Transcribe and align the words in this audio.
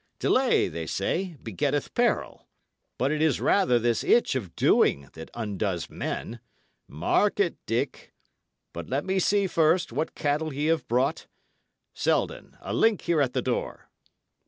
Delay, 0.17 0.67
they 0.67 0.87
say, 0.87 1.37
begetteth 1.43 1.93
peril; 1.93 2.47
but 2.97 3.11
it 3.11 3.21
is 3.21 3.39
rather 3.39 3.77
this 3.77 4.03
itch 4.03 4.33
of 4.33 4.55
doing 4.55 5.07
that 5.13 5.29
undoes 5.35 5.91
men; 5.91 6.39
mark 6.87 7.39
it, 7.39 7.63
Dick. 7.67 8.11
But 8.73 8.89
let 8.89 9.05
me 9.05 9.19
see, 9.19 9.45
first, 9.45 9.91
what 9.91 10.15
cattle 10.15 10.55
ye 10.55 10.65
have 10.73 10.87
brought. 10.87 11.27
Selden, 11.93 12.57
a 12.61 12.73
link 12.73 13.03
here 13.03 13.21
at 13.21 13.33
the 13.33 13.43
door!" 13.43 13.91